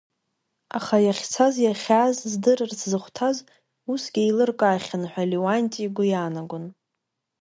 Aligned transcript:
Аха 0.77 0.97
иахьцаз-иахьааз 1.05 2.15
здырырц 2.31 2.79
зыхәҭаз 2.91 3.37
усгьы 3.91 4.21
еилыркаахьан 4.23 5.03
ҳәа 5.11 5.29
Леуанти 5.29 5.83
игәы 5.85 6.03
иаанагон. 6.07 6.65